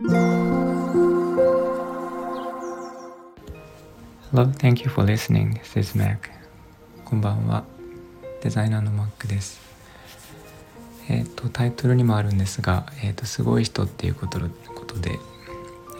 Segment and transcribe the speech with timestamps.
[0.00, 0.14] Hello,
[4.32, 5.54] thank you for listening.
[5.54, 6.30] This is Mac.
[7.04, 7.64] こんばんは。
[8.40, 9.60] デザイナーの Mac です。
[11.08, 15.18] えっ、と、タイトルにもあるんですが、えっ、と、すごい人っていうことことで、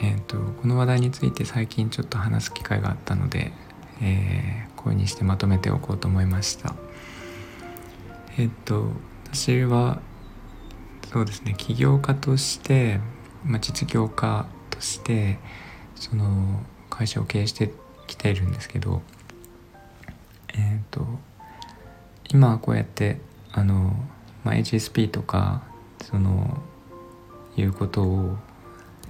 [0.01, 3.51] えっ、と、この話題について最近ちょっと話す機会があったので、
[4.01, 6.77] えー、こういうにしてまとめておこうと思いました。
[8.37, 8.93] えっ、と、
[9.25, 10.01] 私は、
[11.13, 13.01] そうですね、起業家として、
[13.45, 15.39] まあ、実業家として、
[15.95, 17.73] その会社を経営して
[18.07, 19.03] きているんですけど
[20.55, 21.07] えっ、と
[22.31, 23.21] 今はこうやって
[23.53, 23.95] あの、
[24.45, 25.63] まあ、HSP とか
[26.03, 26.63] その
[27.57, 28.37] いうことを、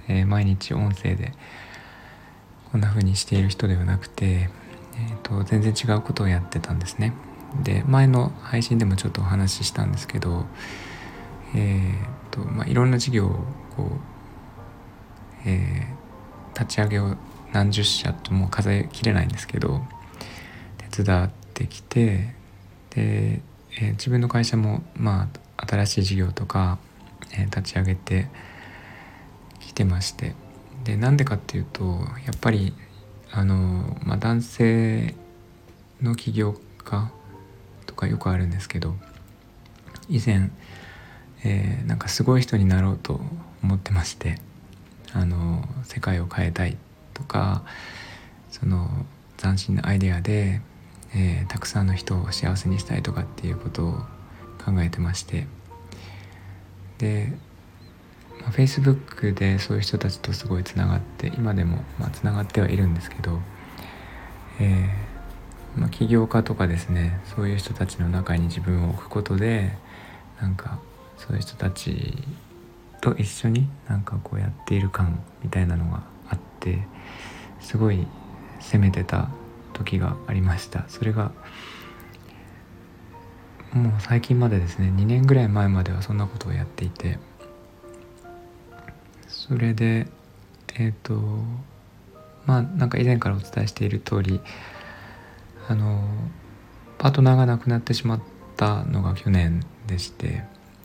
[0.07, 1.33] えー毎日音声で
[2.71, 7.13] こんな風にしている人ではなくて、えー、と全然違うことをやってたんですね。
[7.63, 10.45] で前の配信でもちょっとお話ししたんですけど、
[11.55, 13.29] えーとまあ、いろんな事業を
[13.75, 14.18] こう、
[15.45, 15.99] えー
[16.59, 17.15] 立ち上げを
[17.53, 19.81] 何十社とも数えきれないんですけど
[20.91, 22.35] 手伝ってきて
[22.89, 23.41] で、
[23.79, 26.77] えー自分の会社もまあ新しい事業とか、
[27.31, 28.27] えー立ち上げて
[29.59, 30.35] きてまして
[30.83, 31.83] でなんでかっていうと
[32.25, 32.73] やっぱり
[33.31, 35.15] あの、まあ、男性
[36.01, 37.11] の起業家
[37.85, 38.95] とかよくあるんですけど
[40.09, 40.49] 以前、
[41.43, 43.21] えーなんかすごい人になろうと
[43.63, 44.39] 思ってまして
[45.13, 46.77] あの世界を変えたい
[47.13, 47.63] とか
[48.51, 49.05] その
[49.37, 50.61] 斬新なアイデアで、
[51.15, 53.93] えーたくさんの人を幸せにしたいとかっていうことを
[54.63, 55.47] 考えてまして。
[56.99, 57.31] で、
[58.41, 63.39] まあ、Facebook でそういう人たちとすごいつながって今でもまあがってはいるんですけど、
[64.59, 69.73] えーまあ、起業家とかですねそういう人たちの中に自分を置くことで
[70.41, 70.79] なんか
[71.17, 72.17] そういう人たち
[73.01, 76.87] と一緒になんかこうやっている感みたいなのがあって
[77.59, 78.05] すごい
[78.59, 79.29] 攻めてた
[79.73, 80.85] 時がありました。
[80.87, 81.31] それが
[83.73, 87.19] もう最近までですね2年ぐらい前まではそんなことをやっていて
[89.27, 90.07] それで
[90.75, 91.13] えっ、と
[92.45, 94.41] まあなんか以前からお伝えしている通り
[95.67, 96.03] あの
[96.97, 98.21] パートナーが亡くなってしまっ
[98.57, 100.43] たのが去年でして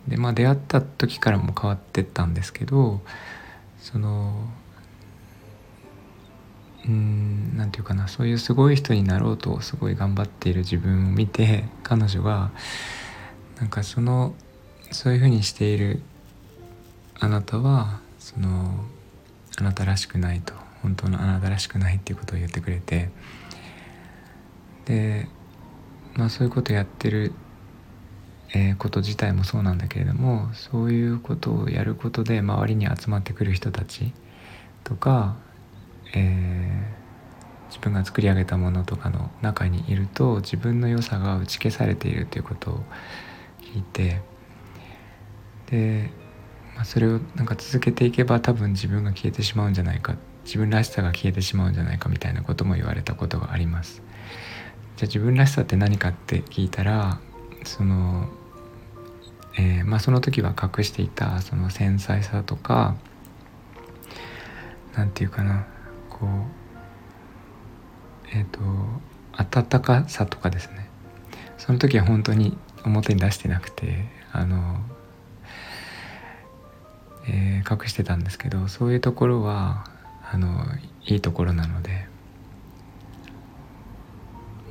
[0.08, 3.00] でまあ出会った時からも変わってったんですけど
[3.78, 4.48] その
[6.86, 12.50] うんなんていうかなそういうすごい人になろうとすごい頑張っている自分を見て彼女が
[13.58, 14.34] なんかその
[14.90, 16.02] そういうふうにしている
[17.18, 18.84] あなたはその
[19.56, 23.10] あなたらしくないと本当のあなたらしくないっていうことを言ってくれて。
[24.84, 25.28] で
[26.14, 27.32] まあそういうことやってる
[28.54, 34.12] えこと自体もそうなんだけれどもそういうことをやることで周りに集まってくる人たち
[34.84, 35.36] とか、
[36.14, 37.04] えー
[37.74, 42.80] 自分が作り上げたものとかの中にいると自分の良さが打ち消されているということを
[43.60, 44.20] 聞いて
[45.66, 46.10] で、
[46.76, 50.14] まあ、それをなんか続けていけば多分自分が消えてしまうんじゃないか
[50.44, 54.02] 自分らしさが消えてしまうんじゃないかみたいなことも言われたことがあります。
[54.96, 57.18] じゃあ自分らしさって何かって聞いたら
[57.64, 58.28] その
[59.56, 62.96] えーまあ、その時は隠していたその繊細さとか
[64.94, 65.66] なんていうかな
[66.10, 66.28] こう
[68.36, 68.60] えっ、と
[69.32, 70.88] 温かさとかですね。
[71.58, 74.80] その時は本当に表に出してなくてあの、
[77.26, 79.86] えー隠してたんですけどそういうところは
[80.30, 80.66] あの
[81.06, 82.06] いいところなので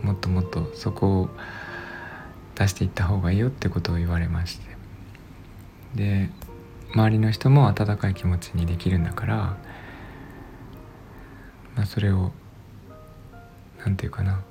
[0.03, 1.29] もっともっとそこを
[2.56, 4.74] 出していった方がいいよってことを言われまして。
[5.96, 6.30] で
[6.94, 9.36] 周りの人も温かい気持ちにできるんだから、
[11.75, 12.31] まあ、それを
[13.80, 14.41] なんていうかな。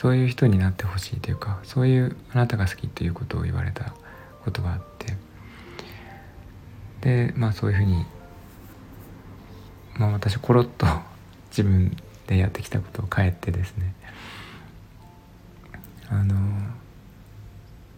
[0.00, 3.92] そういう人になってほしいというかそういうあなたが好きということを言われた
[4.42, 5.14] ことがあって。
[7.02, 8.06] でまあそういうふうに、
[9.98, 10.86] まあ、私コロッと
[11.52, 11.94] 自分
[12.26, 13.94] でやってきたことを変えてですね。
[16.08, 16.34] あの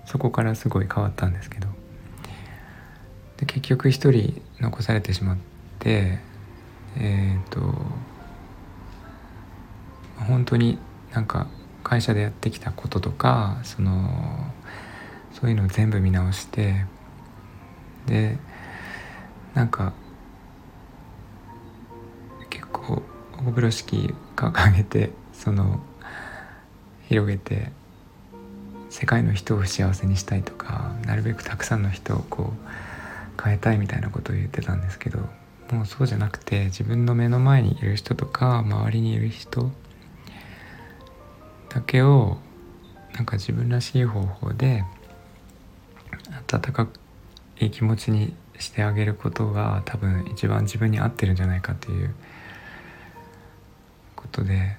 [0.07, 1.69] そこからすごい変わったんですけど。
[3.43, 5.37] で結局一人残されてしまっ
[5.81, 6.21] て
[6.97, 7.61] えっ、と
[10.29, 10.79] 本当に
[11.13, 11.49] なんか
[11.83, 14.53] 会社でやってきたこととかその
[15.33, 16.87] そういうのを全部見直して
[18.07, 18.39] で
[19.55, 19.93] なんか
[22.49, 23.03] 結構
[23.33, 25.81] 大風呂敷掲げてその
[27.09, 27.73] 広げて
[28.93, 35.21] 世界の人を幸せにしたいとかなるべくたくさんの人をこう変えたいみたいなことを言ってたんですけど
[35.71, 39.71] もうそうじゃなくて自分の目の前にいる人とか周りにいる人
[41.71, 42.37] だけを
[43.15, 44.85] なんか自分らしい方法で
[46.53, 46.87] 温か
[47.61, 52.15] い気持ちにしてあげることが多分一番自分に合ってるんじゃないかという
[54.17, 54.77] ことで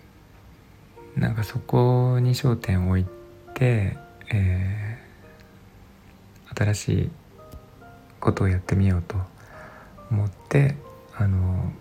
[1.15, 3.22] なんかそこに焦点を置いて
[3.53, 3.97] て、
[4.31, 7.09] えー、新しい
[8.19, 9.17] ことをやってみようと
[10.11, 10.75] 思って
[11.15, 11.71] あの、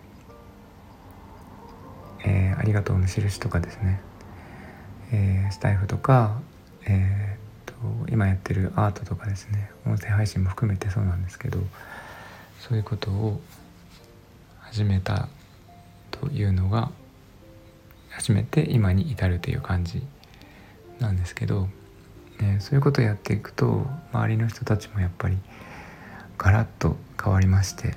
[2.25, 4.01] えー、ありがとうの印とかですね、
[5.13, 6.41] えー、スタイフとか、
[6.87, 7.73] えー
[8.07, 9.71] と、今やってるアートとかですね。
[9.87, 11.59] 音声配信も含めてそうなんですけど
[12.61, 13.41] そういうことを
[14.61, 15.29] 始めた
[16.11, 16.91] というのが
[18.11, 20.03] 初めて今に至るという感じ
[21.02, 21.69] なんですけど、
[22.40, 25.37] ね、そういうことをやっていくと周りの人たちもやっぱり
[26.38, 27.94] ガラッと変わりまして、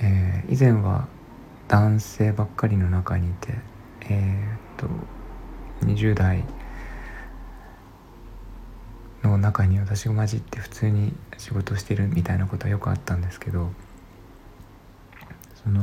[0.00, 1.08] えー、以前は
[1.68, 3.54] 男性ばっかりの中にいて
[4.02, 4.88] えー、っ
[5.80, 6.44] と20代
[9.22, 13.70] の中に私が混じって普通に仕事してるみたいなことはよくあったんですけど
[15.62, 15.82] その、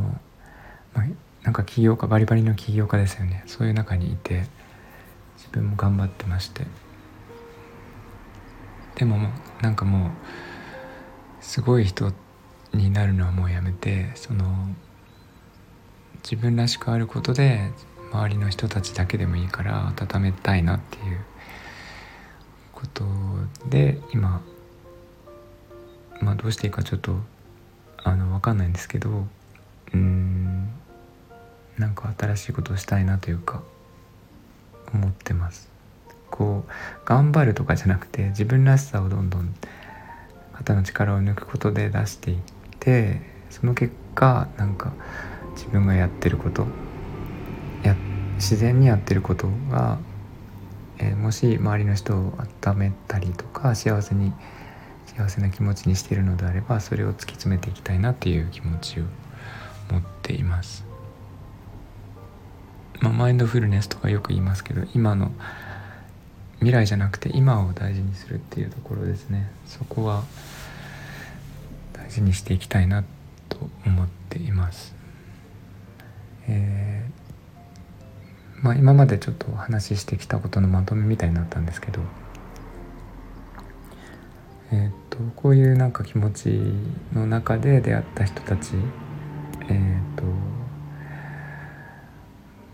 [0.93, 1.05] まあ、
[1.43, 3.43] なんか起業家バリバリの起業家ですよね。
[3.47, 4.45] そういう中にいて
[5.39, 6.67] 自分も頑張ってまして。
[8.95, 9.17] でも
[9.61, 10.11] なんかもう
[11.39, 12.11] すごい人
[12.73, 14.67] になるのはもうやめてその
[16.23, 17.71] 自分らしくあることで
[18.11, 21.21] 周りの人たちだけでもいいから温めたいなっていう
[22.73, 23.05] こと
[23.69, 24.41] で今
[26.19, 27.15] まあどうしていいかちょっと
[28.03, 29.25] あの分かんないんですけど
[29.93, 30.69] うん
[31.77, 33.63] なんか新しいことをしたいなというか。
[34.93, 35.69] 思ってます
[36.29, 36.71] こう
[37.05, 39.53] 頑張るとかじゃなくて自分らしさをどんどん
[40.53, 42.37] 肩の力を抜くことで出していっ
[42.79, 44.93] てその結果なんか
[45.55, 46.67] 自分がやってること
[47.83, 47.95] や
[48.35, 49.97] 自然にやってることが、
[50.97, 52.33] えー、もし周りの人を
[52.63, 54.33] 温めたりとか幸せに
[55.05, 59.03] 幸せな気持ちにしているのであればそれを突き詰めていきたいなっていう気持ちを
[59.91, 60.88] 持っています。
[62.99, 65.31] まあ、マインドフルネスとかよく言いますけど今の
[66.59, 70.23] 未来じゃなくて今を大事にするっていうところですねそこは
[71.93, 73.03] 大事にしていきたいな
[73.47, 74.95] と思っています。
[76.47, 82.01] えー、まあ、今までちょっとお話ししてきたことのまとめみたいになったんですけど、
[84.71, 86.59] えー、っとこういうなんか気持ち
[87.13, 88.71] の中で出会った人たち、
[89.69, 90.23] えー、っと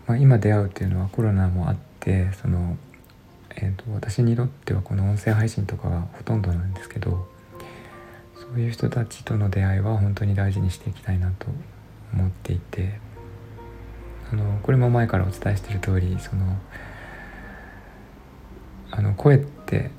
[0.06, 2.76] まあ、今出会うっていうのはコロナもあってその、
[3.56, 7.26] えーと、私にとってはこの音声配信とかがほとんどなんですけど
[8.34, 11.46] そういう人たちとの出会いは本当に大事にしていきたいなと
[12.12, 13.00] 思っていて
[14.32, 16.56] あのこれも前からお伝えしている通りその
[18.92, 19.90] あの声って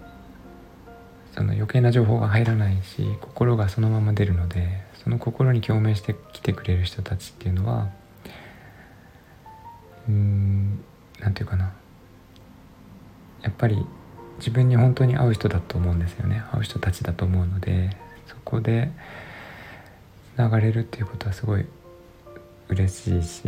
[1.35, 7.89] その余計な情報が入らないし心がそのまま出るのでその心に共鳴してきてくれる人たちっていうのは
[10.07, 10.83] うん
[11.19, 11.73] 何て言うかな。
[13.41, 13.85] やっぱり
[14.39, 16.43] 自分に本当に合う人だと思うんですよね。
[16.51, 17.95] 合う人たちだと思うので
[18.27, 18.91] そこで
[20.37, 21.65] 流れるっていうことはすごい
[22.69, 23.47] 嬉しいし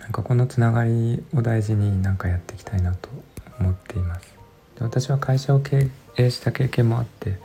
[0.00, 3.08] なんかこのつながりを大事になんかやっていきたいなと
[3.60, 4.34] 思っています。
[4.76, 7.38] で私は会社を経営した経験もあって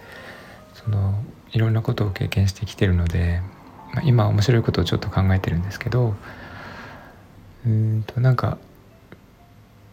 [0.74, 3.42] そのいろんなことを経験してきてるので、
[3.94, 6.16] まあ、今面白いことをちょっと考えてるんですけど
[7.68, 8.58] うんとなんか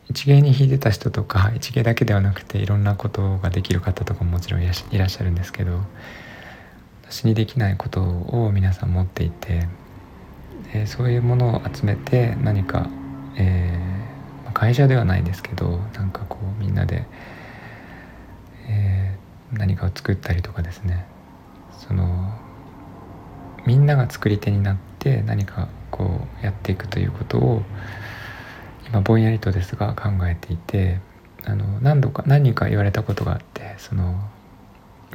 [0.09, 5.81] 一芸に弾いてた人とか一芸だけではなくていろんなことができる方とかももちろんいらっしゃるんですけど
[7.11, 9.67] 私にできないことを皆さん持っていて
[10.73, 12.89] でそういうものを集めて何か、
[13.37, 17.07] えー、会社ではないですけどなんかこうみんなで、
[18.69, 21.07] えー、何かを作ったりとかですね。
[21.79, 22.33] その
[23.67, 27.63] みんなが作り手になって何かこうやっていくということを
[28.89, 30.99] 今ぼんやりとですが考えていて
[31.45, 34.19] あの何度か何人か言われたことがあってその、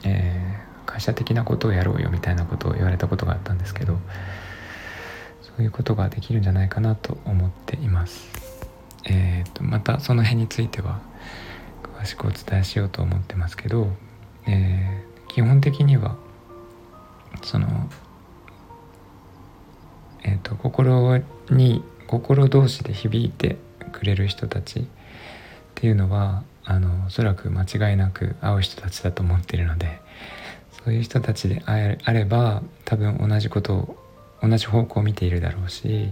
[0.06, 4.00] えー、会社的なことをやろうよみたいなことを言われたことがあったんですけど
[5.42, 8.30] そういうことができるんじゃないかなと思っています。
[9.06, 11.02] えーと、またその辺については
[11.84, 13.88] 詳しくお伝えしようと思ってますけど、
[14.48, 16.16] えー、基本的には
[17.42, 17.90] その
[20.30, 21.18] えーと、心
[21.50, 23.58] に心同士で響いて
[23.92, 24.84] くれる人たちっ
[25.74, 30.00] ていうのはあのおそらく間違いなく会う人たちだと思っているので
[30.84, 33.96] そういう人たちであれば多分同じことを
[34.44, 36.12] 同じ方向を見ているだろうし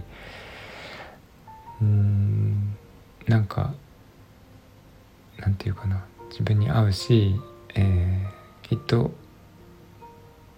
[1.80, 2.76] うーん
[3.28, 3.72] なんか
[5.38, 7.36] なんていうかな自分に合うし、
[7.76, 9.12] えー、きっと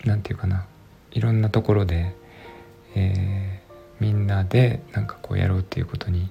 [0.06, 0.66] なんていうかな
[1.12, 2.14] いろんなところで、
[2.94, 6.30] えー、みんなでなんかこうやろうっていうことに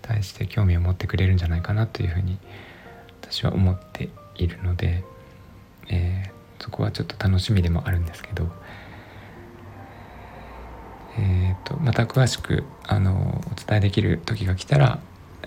[0.00, 2.38] 対して興味を持ってくれるんじゃないかなというふうに
[3.22, 5.04] 私は思っているので、
[5.88, 8.48] えー、そこはちょっと楽しみでもあるんですけど、
[11.18, 14.98] えーと、また詳しくあのお伝えできる時が来たら、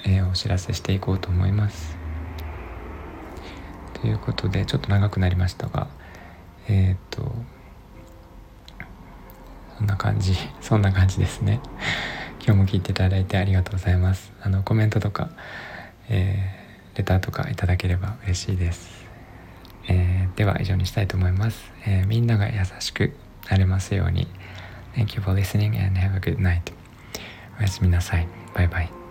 [0.05, 1.97] えー、お知らせしていこうと思います。
[4.01, 5.87] ということでちょっと長くなりましたが
[6.67, 7.33] えっ、と
[9.77, 10.35] そんな感じ。
[10.61, 11.59] そんな感じですね。
[12.45, 14.31] 今日も聞いていただいてありがとうございます。
[14.41, 15.29] あのコメントとか、
[16.09, 19.05] えー、レターとかいただければ嬉しいです、
[19.87, 23.15] えー、では以上にしたいと思います、えー、みんなが優しく
[23.49, 24.27] なれますように。
[24.95, 26.71] Thank you for listening and have a good night.
[27.59, 28.27] おやすみなさい。
[28.53, 29.04] バイバイ。